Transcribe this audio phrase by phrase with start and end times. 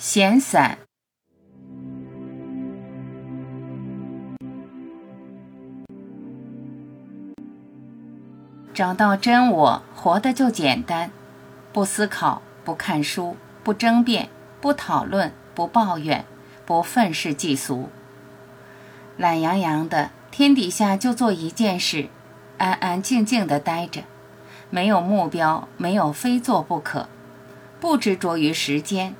[0.00, 0.78] 闲散。
[8.72, 11.10] 找到真我，活的就简单，
[11.72, 14.28] 不思考，不看书，不争辩，
[14.60, 16.24] 不讨论，不抱怨，
[16.64, 17.88] 不愤世嫉俗，
[19.16, 22.08] 懒洋洋的，天底下就做一件事，
[22.58, 24.02] 安安静静的待着，
[24.70, 27.08] 没有目标，没有非做不可，
[27.80, 29.16] 不执着于时间，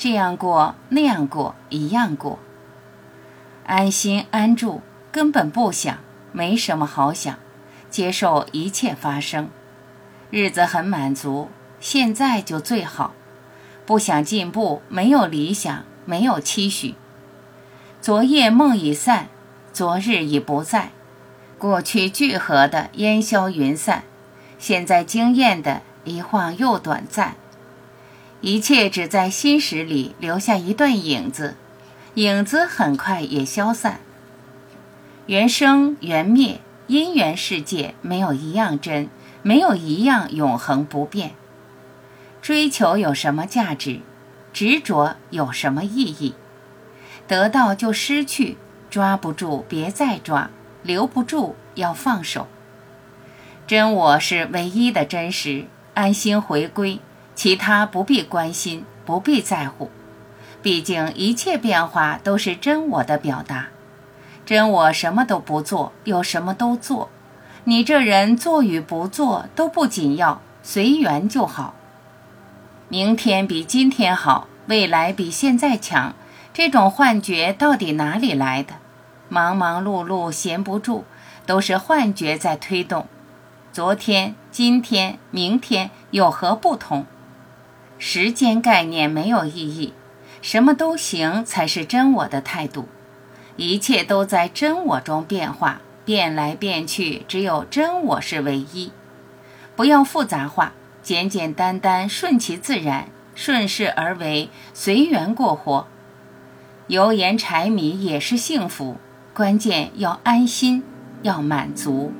[0.00, 2.38] 这样过那样过一样过，
[3.66, 4.80] 安心安住，
[5.12, 5.98] 根本不想，
[6.32, 7.36] 没什么好想。
[7.90, 9.50] 接受一切发生，
[10.30, 13.12] 日子很满足，现在就最好。
[13.84, 16.94] 不想进步，没有理想，没有期许。
[18.00, 19.28] 昨夜梦已散，
[19.70, 20.92] 昨日已不在，
[21.58, 24.04] 过去聚合的烟消云散，
[24.58, 27.34] 现在惊艳的一晃又短暂。
[28.40, 31.56] 一切只在心识里留下一段影子，
[32.14, 34.00] 影子很快也消散。
[35.26, 36.60] 缘生缘灭。
[36.86, 39.08] 因缘世界没有一样真，
[39.42, 41.36] 没有一样永恒不变。
[42.42, 44.00] 追求有什么价值？
[44.52, 46.34] 执着有什么意义？
[47.28, 48.56] 得到就失去，
[48.90, 50.50] 抓不住别再抓，
[50.82, 52.48] 留不住要放手。
[53.68, 56.98] 真我是唯一的真实，安心回归，
[57.42, 59.90] 其他不必关心，不必在乎。
[60.60, 63.68] 毕竟一切变化都是真我的表达。
[64.44, 67.08] 真我什么都不做，又什么都做。
[67.64, 71.72] 你这人做与不做都不紧要，随缘就好。
[72.90, 76.14] 明天比今天好，未来比现在强。
[76.52, 78.74] 这种幻觉到底哪里来的？
[79.30, 81.04] 忙忙碌碌闲不住，
[81.46, 83.06] 都是幻觉在推动。
[83.72, 87.06] 昨天、今天、明天有何不同？
[88.02, 89.92] 时间概念没有意义，
[90.40, 92.88] 什么都行才是真我的态度。
[93.56, 98.90] 一切都在真我中变化，变来变去，只有真我是唯一。
[99.76, 105.86] 不要复杂化，简简单单，顺其自然，顺势而为，随缘过活。
[106.86, 108.96] 油盐柴米也是幸福，
[109.34, 110.82] 关键要安心，
[111.20, 112.14] 要满足。